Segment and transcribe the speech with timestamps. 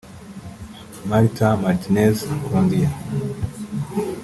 [1.09, 2.89] Martha Martinez [Colombia]